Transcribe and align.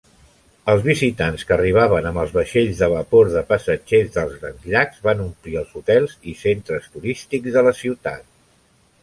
Els 0.71 0.79
visitants 0.85 1.43
que 1.49 1.53
arribaven 1.57 2.07
amb 2.11 2.21
els 2.21 2.33
vaixells 2.37 2.81
de 2.85 2.89
vapor 2.93 3.29
de 3.35 3.43
passatgers 3.51 4.09
dels 4.17 4.33
grans 4.41 4.67
llacs 4.73 5.05
van 5.11 5.23
omplir 5.27 5.55
els 5.63 5.77
hotels 5.83 6.19
i 6.33 6.35
centres 6.43 6.91
turístics 6.97 7.61
de 7.61 7.67
la 7.71 7.77
ciutat. 7.85 8.27